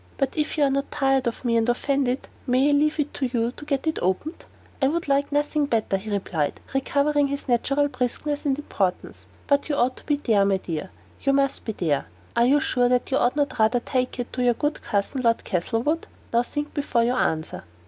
But 0.17 0.35
if 0.35 0.57
you 0.57 0.63
are 0.63 0.71
not 0.71 0.89
tired 0.89 1.27
of 1.27 1.45
me 1.45 1.55
and 1.57 1.69
offended, 1.69 2.27
may 2.47 2.69
I 2.69 2.71
leave 2.71 2.99
it 2.99 3.13
to 3.13 3.27
you 3.31 3.51
to 3.51 3.65
get 3.65 3.85
it 3.85 3.99
opened?" 4.01 4.45
"I 4.81 4.87
would 4.87 5.07
like 5.07 5.31
nothing 5.31 5.67
better," 5.67 5.95
he 5.97 6.09
replied, 6.09 6.59
recovering 6.73 7.27
his 7.27 7.47
natural 7.47 7.87
briskness 7.87 8.43
and 8.43 8.57
importance; 8.57 9.27
"but 9.45 9.69
you 9.69 9.75
ought 9.75 9.97
to 9.97 10.05
be 10.07 10.15
there, 10.15 10.43
my 10.43 10.57
dear; 10.57 10.89
you 11.21 11.33
must 11.33 11.65
be 11.65 11.73
there. 11.73 12.07
Are 12.35 12.47
you 12.47 12.59
sure 12.59 12.89
that 12.89 13.11
you 13.11 13.17
ought 13.17 13.35
not 13.35 13.59
rather 13.59 13.79
to 13.79 13.85
take 13.85 14.17
it 14.17 14.33
to 14.33 14.41
your 14.41 14.55
good 14.55 14.81
cousin 14.81 15.21
Lord 15.21 15.43
Castlewood? 15.43 16.07
Now 16.33 16.41
think 16.41 16.73
before 16.73 17.03
you 17.03 17.13
answer." 17.13 17.63